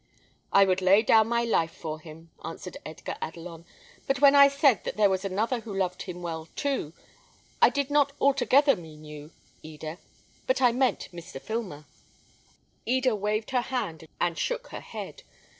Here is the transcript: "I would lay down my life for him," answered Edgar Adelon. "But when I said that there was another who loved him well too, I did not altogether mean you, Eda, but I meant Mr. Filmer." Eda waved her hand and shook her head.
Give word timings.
"I 0.51 0.65
would 0.65 0.81
lay 0.81 1.03
down 1.03 1.27
my 1.27 1.43
life 1.43 1.69
for 1.75 1.99
him," 1.99 2.31
answered 2.43 2.75
Edgar 2.83 3.17
Adelon. 3.21 3.65
"But 4.07 4.19
when 4.19 4.33
I 4.33 4.47
said 4.47 4.83
that 4.83 4.97
there 4.97 5.11
was 5.11 5.23
another 5.23 5.59
who 5.59 5.77
loved 5.77 6.01
him 6.01 6.23
well 6.23 6.47
too, 6.55 6.93
I 7.61 7.69
did 7.69 7.91
not 7.91 8.11
altogether 8.19 8.75
mean 8.75 9.05
you, 9.05 9.29
Eda, 9.61 9.99
but 10.47 10.59
I 10.59 10.71
meant 10.71 11.09
Mr. 11.13 11.39
Filmer." 11.39 11.85
Eda 12.83 13.15
waved 13.15 13.51
her 13.51 13.61
hand 13.61 14.07
and 14.19 14.39
shook 14.39 14.69
her 14.69 14.81
head. 14.81 15.21